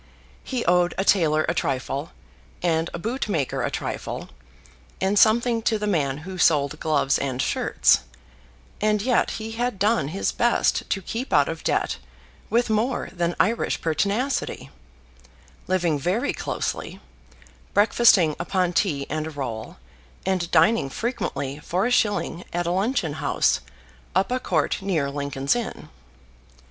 He 0.43 0.65
owed 0.65 0.95
a 0.97 1.05
tailor 1.05 1.45
a 1.47 1.53
trifle, 1.53 2.09
and 2.63 2.89
a 2.91 2.97
bootmaker 2.97 3.61
a 3.61 3.69
trifle, 3.69 4.29
and 4.99 5.19
something 5.19 5.61
to 5.61 5.77
the 5.77 5.85
man 5.85 6.17
who 6.25 6.39
sold 6.39 6.79
gloves 6.79 7.19
and 7.19 7.39
shirts; 7.39 7.99
and 8.81 8.99
yet 9.03 9.29
he 9.37 9.51
had 9.51 9.77
done 9.77 10.07
his 10.07 10.31
best 10.31 10.89
to 10.89 11.03
keep 11.03 11.31
out 11.31 11.47
of 11.47 11.63
debt 11.63 11.99
with 12.49 12.67
more 12.67 13.09
than 13.13 13.35
Irish 13.39 13.79
pertinacity, 13.79 14.71
living 15.67 15.99
very 15.99 16.33
closely, 16.33 16.99
breakfasting 17.75 18.35
upon 18.39 18.73
tea 18.73 19.05
and 19.07 19.27
a 19.27 19.29
roll, 19.29 19.77
and 20.25 20.49
dining 20.49 20.89
frequently 20.89 21.59
for 21.59 21.85
a 21.85 21.91
shilling 21.91 22.43
at 22.51 22.65
a 22.65 22.71
luncheon 22.71 23.13
house 23.21 23.59
up 24.15 24.31
a 24.31 24.39
court 24.39 24.81
near 24.81 25.11
Lincoln's 25.11 25.55
Inn. 25.55 25.89